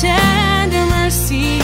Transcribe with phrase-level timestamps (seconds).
[0.00, 1.58] tender mercy?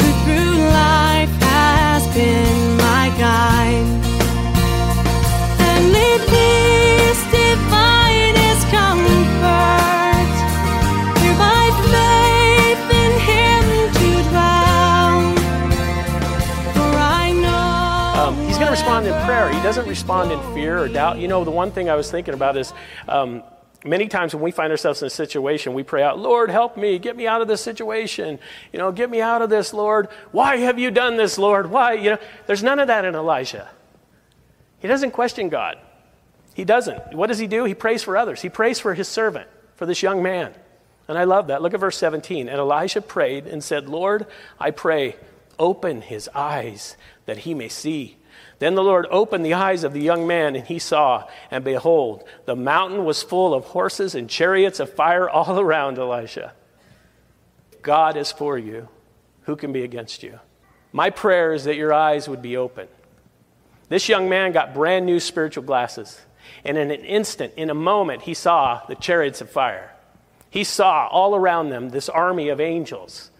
[0.00, 4.02] Who through life has been my guide?
[18.22, 19.52] Um, he's going to respond in prayer.
[19.52, 21.18] He doesn't respond in fear or doubt.
[21.18, 22.72] You know, the one thing I was thinking about is
[23.08, 23.42] um,
[23.84, 26.98] many times when we find ourselves in a situation, we pray out, Lord, help me,
[26.98, 28.38] get me out of this situation.
[28.72, 30.08] You know, get me out of this, Lord.
[30.30, 31.70] Why have you done this, Lord?
[31.70, 31.94] Why?
[31.94, 33.68] You know, there's none of that in Elijah.
[34.78, 35.78] He doesn't question God.
[36.54, 37.14] He doesn't.
[37.14, 37.64] What does he do?
[37.64, 38.42] He prays for others.
[38.42, 40.54] He prays for his servant, for this young man.
[41.08, 41.62] And I love that.
[41.62, 42.48] Look at verse 17.
[42.48, 44.26] And Elijah prayed and said, Lord,
[44.60, 45.16] I pray,
[45.58, 46.96] open his eyes
[47.26, 48.16] that he may see.
[48.58, 52.24] Then the Lord opened the eyes of the young man, and he saw, and behold,
[52.44, 56.52] the mountain was full of horses and chariots of fire all around Elisha.
[57.82, 58.88] God is for you.
[59.42, 60.38] Who can be against you?
[60.92, 62.86] My prayer is that your eyes would be open.
[63.88, 66.20] This young man got brand new spiritual glasses.
[66.64, 69.92] And in an instant, in a moment, he saw the chariots of fire.
[70.48, 73.31] He saw all around them this army of angels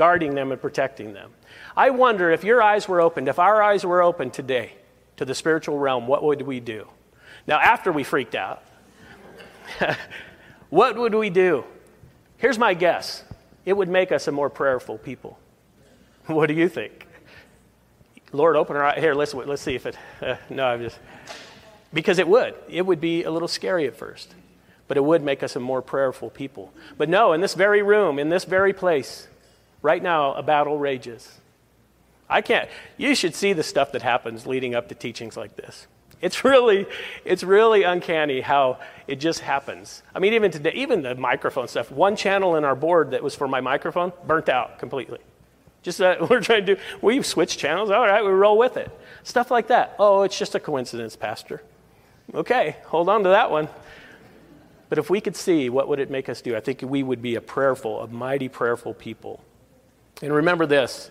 [0.00, 1.30] guarding them and protecting them.
[1.76, 4.72] I wonder if your eyes were opened, if our eyes were open today
[5.18, 6.88] to the spiritual realm, what would we do?
[7.46, 8.62] Now, after we freaked out,
[10.70, 11.64] what would we do?
[12.38, 13.24] Here's my guess
[13.66, 15.38] it would make us a more prayerful people.
[16.28, 17.06] What do you think?
[18.32, 19.00] Lord, open our eyes.
[19.00, 19.98] Here, let's, let's see if it.
[20.22, 20.98] Uh, no, I'm just.
[21.92, 22.54] Because it would.
[22.70, 24.34] It would be a little scary at first,
[24.88, 26.72] but it would make us a more prayerful people.
[26.96, 29.26] But no, in this very room, in this very place,
[29.82, 31.38] right now, a battle rages.
[32.28, 32.68] I can't.
[32.96, 35.86] You should see the stuff that happens leading up to teachings like this.
[36.20, 36.86] It's really,
[37.24, 40.02] it's really uncanny how it just happens.
[40.14, 41.90] I mean, even today, even the microphone stuff.
[41.90, 45.18] One channel in our board that was for my microphone burnt out completely.
[45.82, 46.82] Just uh, we're trying to do.
[47.00, 47.90] We switch channels.
[47.90, 48.90] All right, we roll with it.
[49.24, 49.96] Stuff like that.
[49.98, 51.62] Oh, it's just a coincidence, Pastor.
[52.34, 53.68] Okay, hold on to that one.
[54.88, 56.56] But if we could see, what would it make us do?
[56.56, 59.42] I think we would be a prayerful, a mighty prayerful people.
[60.22, 61.10] And remember this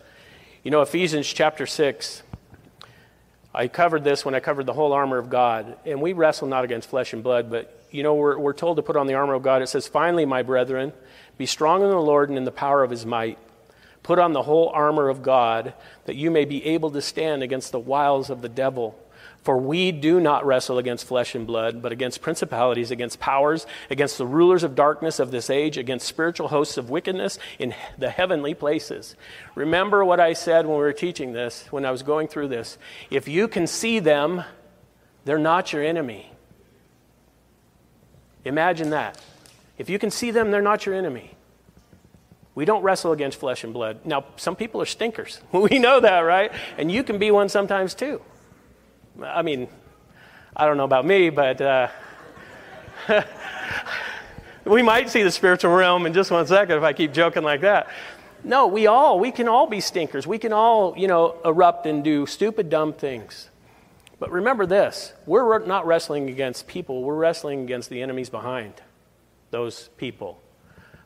[0.64, 2.22] you know, Ephesians chapter 6,
[3.56, 5.78] I covered this when I covered the whole armor of God.
[5.86, 8.84] And we wrestle not against flesh and blood, but, you know, we're, we're told to
[8.84, 9.62] put on the armor of God.
[9.62, 10.92] It says, Finally, my brethren,
[11.38, 13.40] be strong in the Lord and in the power of his might.
[14.04, 15.74] Put on the whole armor of God,
[16.06, 19.00] that you may be able to stand against the wiles of the devil.
[19.44, 24.18] For we do not wrestle against flesh and blood, but against principalities, against powers, against
[24.18, 28.54] the rulers of darkness of this age, against spiritual hosts of wickedness in the heavenly
[28.54, 29.16] places.
[29.56, 32.78] Remember what I said when we were teaching this, when I was going through this.
[33.10, 34.44] If you can see them,
[35.24, 36.32] they're not your enemy.
[38.44, 39.20] Imagine that.
[39.78, 41.32] If you can see them, they're not your enemy.
[42.56, 44.06] We don't wrestle against flesh and blood.
[44.06, 45.40] Now, some people are stinkers.
[45.54, 46.52] We know that, right?
[46.78, 48.22] And you can be one sometimes too.
[49.24, 49.68] I mean,
[50.56, 51.88] I don't know about me, but uh,
[54.66, 57.62] we might see the spiritual realm in just one second if I keep joking like
[57.62, 57.90] that.
[58.44, 60.26] No, we all, we can all be stinkers.
[60.26, 63.50] We can all, you know, erupt and do stupid, dumb things.
[64.20, 68.74] But remember this we're not wrestling against people, we're wrestling against the enemies behind
[69.52, 70.42] those people.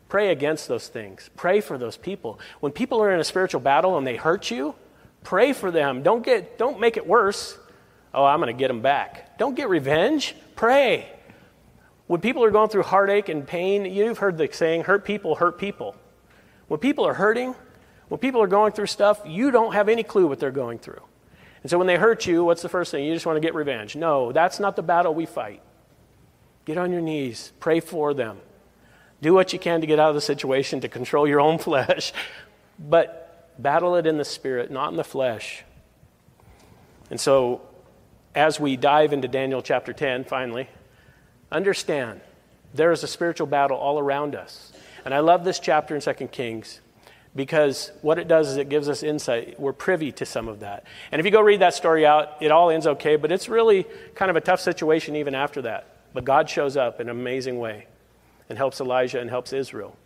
[0.10, 1.32] Pray against those things.
[1.36, 2.40] Pray for those people.
[2.60, 4.76] When people are in a spiritual battle and they hurt you,
[5.24, 6.04] pray for them.
[6.04, 7.58] Don't, get, don't make it worse.
[8.14, 9.38] Oh, I'm going to get them back.
[9.38, 10.36] Don't get revenge.
[10.56, 11.10] Pray.
[12.08, 15.58] When people are going through heartache and pain, you've heard the saying, hurt people hurt
[15.58, 15.96] people.
[16.68, 17.56] When people are hurting,
[18.10, 21.02] when people are going through stuff, you don't have any clue what they're going through.
[21.64, 23.06] And so when they hurt you, what's the first thing?
[23.06, 23.96] You just want to get revenge.
[23.96, 25.62] No, that's not the battle we fight.
[26.66, 28.38] Get on your knees, pray for them.
[29.22, 32.14] Do what you can to get out of the situation, to control your own flesh,
[32.78, 35.64] but battle it in the spirit, not in the flesh.
[37.10, 37.62] And so
[38.36, 40.70] as we dive into Daniel chapter 10, finally,
[41.52, 42.22] understand
[42.74, 44.72] there is a spiritual battle all around us.
[45.06, 46.82] And I love this chapter in 2 Kings
[47.36, 49.60] because what it does is it gives us insight.
[49.60, 50.86] We're privy to some of that.
[51.12, 53.86] And if you go read that story out, it all ends okay, but it's really
[54.16, 55.88] kind of a tough situation even after that.
[56.14, 57.88] But God shows up in an amazing way.
[58.50, 59.98] and helps Elijah and helps Israel.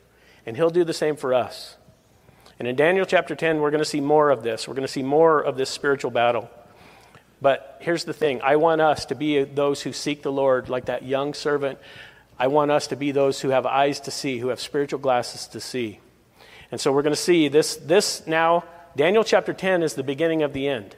[0.46, 1.76] And he'll do the same for us.
[2.60, 4.68] And in Daniel chapter 10, we're going to see more of this.
[4.68, 6.50] We're going to see more of this spiritual battle.
[7.42, 10.86] But here's the thing I want us to be those who seek the Lord like
[10.86, 11.80] that young servant.
[12.40, 15.48] I want us to be those who have eyes to see, who have spiritual glasses
[15.48, 16.00] to see.
[16.72, 18.64] And so we're going to see this, this now,
[18.96, 20.96] Daniel chapter 10 is the beginning of the end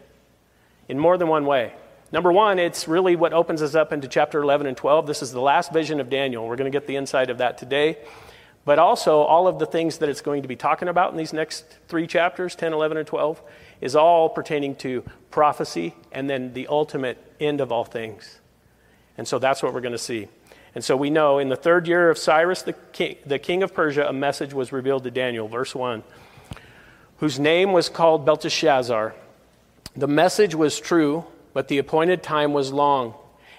[0.88, 1.74] in more than one way.
[2.12, 5.06] Number one, it's really what opens us up into chapter 11 and 12.
[5.06, 6.47] This is the last vision of Daniel.
[6.47, 7.97] We're going to get the insight of that today.
[8.65, 11.33] But also, all of the things that it's going to be talking about in these
[11.33, 13.41] next three chapters 10, 11, and 12
[13.81, 18.40] is all pertaining to prophecy and then the ultimate end of all things.
[19.18, 20.28] And so that's what we're going to see.
[20.76, 23.74] And so we know in the third year of Cyrus, the king, the king of
[23.74, 26.04] Persia, a message was revealed to Daniel, verse 1,
[27.18, 29.16] whose name was called Belteshazzar.
[29.96, 33.14] The message was true, but the appointed time was long.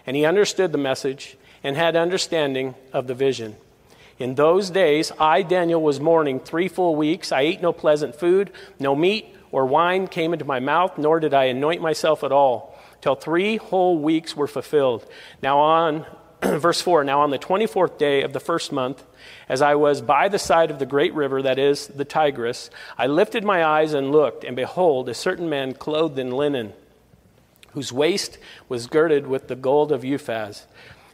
[0.07, 3.57] And he understood the message and had understanding of the vision.
[4.21, 7.33] In those days, I, Daniel, was mourning three full weeks.
[7.33, 11.33] I ate no pleasant food, no meat or wine came into my mouth, nor did
[11.33, 15.07] I anoint myself at all, till three whole weeks were fulfilled.
[15.43, 16.07] Now, on
[16.43, 19.03] verse 4 Now, on the 24th day of the first month,
[19.49, 22.69] as I was by the side of the great river, that is, the Tigris,
[22.99, 26.75] I lifted my eyes and looked, and behold, a certain man clothed in linen,
[27.73, 28.37] whose waist
[28.69, 30.67] was girded with the gold of Uphaz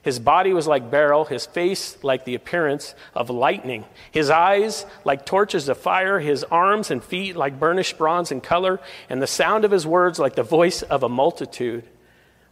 [0.07, 5.27] his body was like beryl, his face like the appearance of lightning, his eyes like
[5.27, 8.79] torches of fire, his arms and feet like burnished bronze in color,
[9.11, 11.83] and the sound of his words like the voice of a multitude.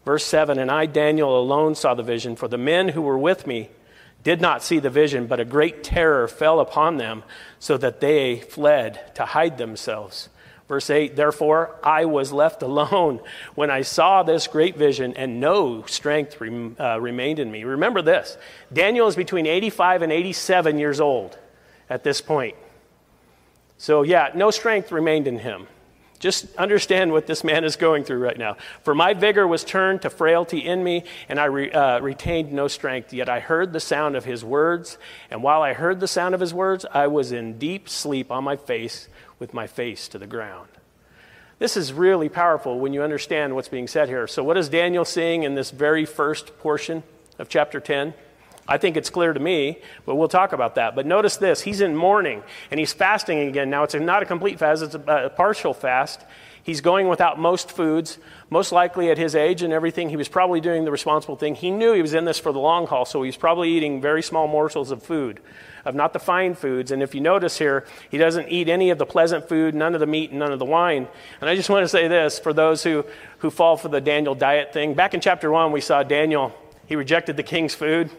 [0.04, 3.46] Verse 7 And I, Daniel, alone saw the vision, for the men who were with
[3.46, 3.70] me
[4.24, 7.22] did not see the vision, but a great terror fell upon them,
[7.60, 10.28] so that they fled to hide themselves.
[10.68, 13.20] Verse 8, therefore I was left alone
[13.54, 17.64] when I saw this great vision, and no strength uh, remained in me.
[17.64, 18.38] Remember this
[18.72, 21.38] Daniel is between 85 and 87 years old
[21.90, 22.56] at this point.
[23.76, 25.66] So, yeah, no strength remained in him.
[26.24, 28.56] Just understand what this man is going through right now.
[28.82, 32.66] For my vigor was turned to frailty in me, and I re, uh, retained no
[32.66, 33.12] strength.
[33.12, 34.96] Yet I heard the sound of his words,
[35.30, 38.42] and while I heard the sound of his words, I was in deep sleep on
[38.42, 40.70] my face with my face to the ground.
[41.58, 44.26] This is really powerful when you understand what's being said here.
[44.26, 47.02] So, what is Daniel seeing in this very first portion
[47.38, 48.14] of chapter 10?
[48.66, 50.94] I think it's clear to me, but we'll talk about that.
[50.94, 53.70] But notice this he's in mourning and he's fasting again.
[53.70, 56.24] Now, it's not a complete fast, it's a, partial fast.
[56.62, 58.16] He's going without most foods.
[58.48, 61.54] Most likely at his age and everything, he was probably doing the responsible thing.
[61.54, 64.00] He knew he was in this for the long haul, so he was probably eating
[64.00, 65.40] very small morsels of food
[65.84, 66.90] of not the fine foods.
[66.90, 70.00] And if you notice here, he doesn't eat any of the pleasant food, none of
[70.00, 71.06] the meat, and none of the wine.
[71.42, 73.04] And I just want to say this for those who,
[73.38, 74.94] who fall for the Daniel diet thing.
[74.94, 76.54] Back in chapter 1, we saw Daniel,
[76.86, 78.10] he rejected the king's food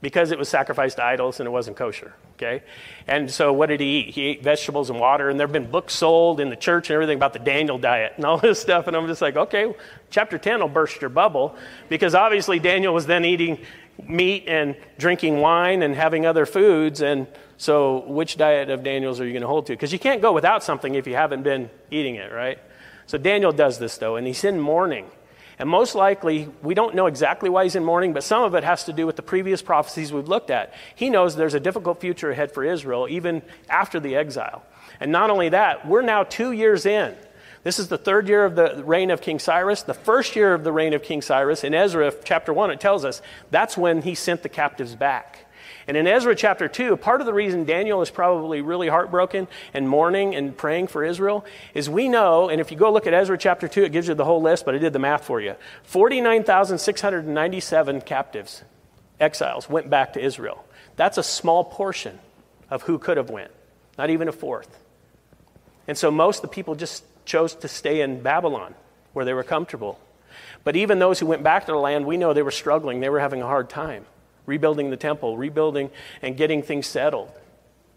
[0.00, 2.14] because it was sacrificed to idols and it wasn't kosher.
[2.34, 2.62] Okay?
[3.06, 4.14] And so what did he eat?
[4.14, 6.94] He ate vegetables and water, and there have been books sold in the church and
[6.94, 8.86] everything about the Daniel diet and all this stuff.
[8.86, 9.74] And I'm just like, okay,
[10.10, 11.56] chapter 10 will burst your bubble
[11.88, 13.58] because obviously Daniel was then eating
[14.06, 17.00] meat and drinking wine and having other foods.
[17.00, 17.26] And
[17.56, 19.72] so, which diet of Daniel's are you going to hold to?
[19.72, 22.58] Because you can't go without something if you haven't been eating it, right?
[23.06, 25.06] So, Daniel does this, though, and he's in mourning.
[25.58, 28.64] And most likely, we don't know exactly why he's in mourning, but some of it
[28.64, 30.74] has to do with the previous prophecies we've looked at.
[30.94, 34.64] He knows there's a difficult future ahead for Israel, even after the exile.
[35.00, 37.16] And not only that, we're now two years in
[37.66, 39.82] this is the third year of the reign of King Cyrus.
[39.82, 43.04] The first year of the reign of King Cyrus, in Ezra chapter 1, it tells
[43.04, 43.20] us
[43.50, 45.45] that's when he sent the captives back.
[45.88, 49.88] And in Ezra chapter 2, part of the reason Daniel is probably really heartbroken and
[49.88, 53.38] mourning and praying for Israel is we know, and if you go look at Ezra
[53.38, 55.54] chapter 2, it gives you the whole list, but I did the math for you
[55.84, 58.64] 49,697 captives,
[59.20, 60.64] exiles, went back to Israel.
[60.96, 62.18] That's a small portion
[62.68, 63.52] of who could have went,
[63.96, 64.76] not even a fourth.
[65.86, 68.74] And so most of the people just chose to stay in Babylon
[69.12, 70.00] where they were comfortable.
[70.64, 72.98] But even those who went back to the land, we know they were struggling.
[72.98, 74.04] They were having a hard time
[74.46, 75.90] rebuilding the temple, rebuilding
[76.22, 77.30] and getting things settled.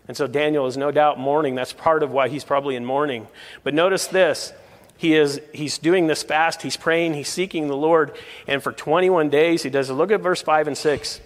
[0.08, 1.56] And so Daniel is no doubt mourning.
[1.56, 3.27] That's part of why he's probably in mourning.
[3.63, 4.51] But notice this.
[4.98, 9.29] He is he's doing this fast, he's praying, he's seeking the Lord, and for 21
[9.29, 9.94] days he does it.
[9.94, 11.22] Look at verse 5 and 6.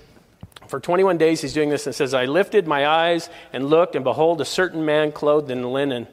[0.68, 4.04] For 21 days he's doing this and says, I lifted my eyes and looked, and
[4.04, 6.08] behold, a certain man clothed in linen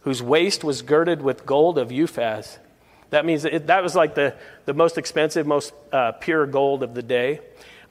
[0.00, 2.58] whose waist was girded with gold of Uphaz.
[3.10, 4.34] That means it, that was like the,
[4.66, 7.40] the most expensive, most uh, pure gold of the day.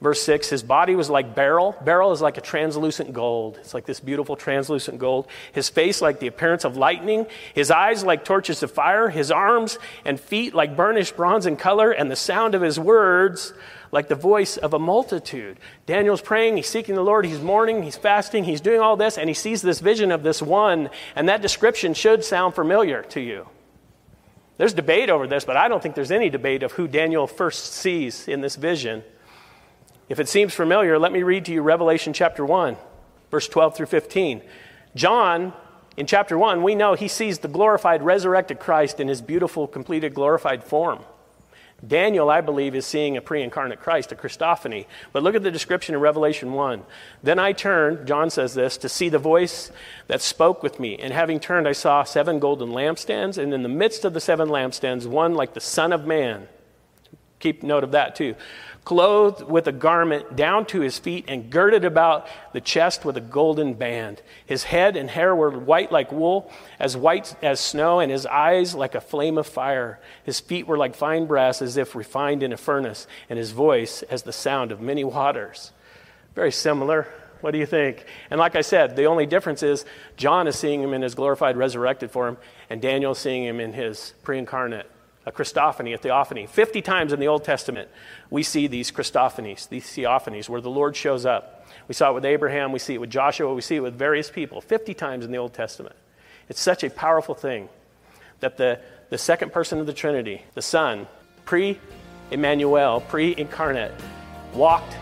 [0.04, 1.74] Verse 6 His body was like beryl.
[1.82, 3.56] Beryl is like a translucent gold.
[3.58, 5.26] It's like this beautiful translucent gold.
[5.52, 7.26] His face like the appearance of lightning.
[7.54, 9.08] His eyes like torches of fire.
[9.08, 11.90] His arms and feet like burnished bronze in color.
[11.90, 13.54] And the sound of his words
[13.92, 15.56] like the voice of a multitude.
[15.86, 19.30] Daniel's praying, he's seeking the Lord, he's mourning, he's fasting, he's doing all this, and
[19.30, 23.48] he sees this vision of this one, and that description should sound familiar to you.
[24.58, 27.72] There's debate over this, but I don't think there's any debate of who Daniel first
[27.72, 29.04] sees in this vision.
[30.08, 32.76] If it seems familiar, let me read to you Revelation chapter 1,
[33.30, 34.42] verse 12 through 15.
[34.94, 35.54] John,
[35.96, 40.14] in chapter 1, we know he sees the glorified, resurrected Christ in his beautiful, completed,
[40.14, 41.00] glorified form.
[41.86, 44.86] Daniel, I believe, is seeing a pre incarnate Christ, a Christophany.
[45.12, 46.82] But look at the description in Revelation 1.
[47.22, 49.70] Then I turned, John says this, to see the voice
[50.06, 50.96] that spoke with me.
[50.98, 54.48] And having turned, I saw seven golden lampstands, and in the midst of the seven
[54.48, 56.48] lampstands, one like the Son of Man.
[57.40, 58.34] Keep note of that too
[58.84, 63.20] clothed with a garment down to his feet and girded about the chest with a
[63.20, 64.20] golden band.
[64.44, 68.74] His head and hair were white like wool, as white as snow, and his eyes
[68.74, 70.00] like a flame of fire.
[70.24, 74.02] His feet were like fine brass, as if refined in a furnace, and his voice
[74.04, 75.72] as the sound of many waters.
[76.34, 77.08] Very similar.
[77.40, 78.06] What do you think?
[78.30, 79.84] And like I said, the only difference is
[80.16, 82.38] John is seeing him in his glorified, resurrected form,
[82.70, 84.90] and Daniel seeing him in his pre incarnate
[85.26, 86.46] a Christophany, a theophany.
[86.46, 87.88] 50 times in the Old Testament,
[88.30, 91.66] we see these Christophanies, these theophanies, where the Lord shows up.
[91.88, 94.30] We saw it with Abraham, we see it with Joshua, we see it with various
[94.30, 94.60] people.
[94.60, 95.96] 50 times in the Old Testament.
[96.48, 97.68] It's such a powerful thing
[98.40, 101.06] that the, the second person of the Trinity, the Son,
[101.44, 101.78] pre
[102.30, 103.92] Emmanuel, pre incarnate,
[104.52, 104.96] walked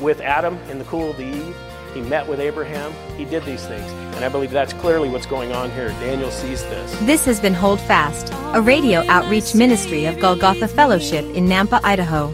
[0.00, 1.56] with Adam in the cool of the eve
[1.94, 2.92] he met with Abraham.
[3.16, 3.90] He did these things.
[4.16, 5.88] And I believe that's clearly what's going on here.
[6.00, 6.98] Daniel sees this.
[7.00, 12.32] This has been Hold Fast, a radio outreach ministry of Golgotha Fellowship in Nampa, Idaho.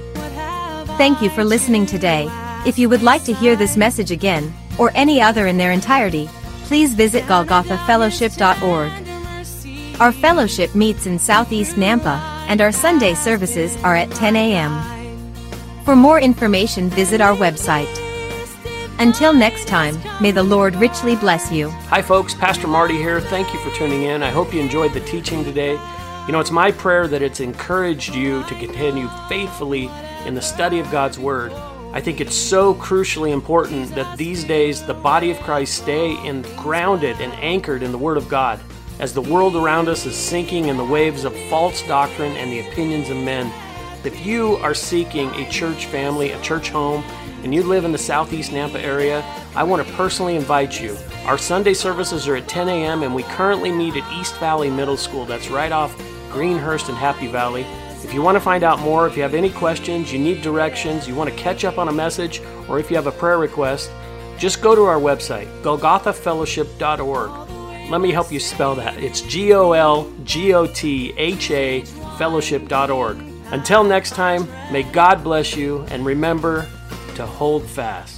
[0.96, 2.28] Thank you for listening today.
[2.66, 6.28] If you would like to hear this message again, or any other in their entirety,
[6.64, 10.00] please visit golgothafellowship.org.
[10.00, 12.18] Our fellowship meets in Southeast Nampa,
[12.48, 14.82] and our Sunday services are at 10 a.m.
[15.84, 18.13] For more information, visit our website.
[19.00, 21.70] Until next time, may the Lord richly bless you.
[21.88, 22.32] Hi, folks.
[22.32, 23.20] Pastor Marty here.
[23.20, 24.22] Thank you for tuning in.
[24.22, 25.72] I hope you enjoyed the teaching today.
[26.26, 29.90] You know, it's my prayer that it's encouraged you to continue faithfully
[30.26, 31.52] in the study of God's Word.
[31.92, 36.42] I think it's so crucially important that these days the body of Christ stay in,
[36.56, 38.60] grounded and anchored in the Word of God.
[39.00, 42.68] As the world around us is sinking in the waves of false doctrine and the
[42.68, 43.52] opinions of men,
[44.04, 47.02] if you are seeking a church family, a church home,
[47.44, 49.22] and you live in the southeast Nampa area,
[49.54, 50.96] I want to personally invite you.
[51.26, 54.96] Our Sunday services are at 10 a.m., and we currently meet at East Valley Middle
[54.96, 55.26] School.
[55.26, 55.94] That's right off
[56.30, 57.66] Greenhurst and Happy Valley.
[58.02, 61.06] If you want to find out more, if you have any questions, you need directions,
[61.06, 63.90] you want to catch up on a message, or if you have a prayer request,
[64.38, 67.90] just go to our website, golgothafellowship.org.
[67.90, 68.96] Let me help you spell that.
[68.96, 71.82] It's G O L G O T H A
[72.18, 73.18] fellowship.org.
[73.52, 76.66] Until next time, may God bless you and remember
[77.14, 78.13] to hold fast.